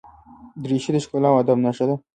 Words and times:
دریشي 0.63 0.91
د 0.93 0.97
ښکلا 1.03 1.29
او 1.31 1.37
ادب 1.41 1.57
نښه 1.65 1.85
ده. 1.89 1.95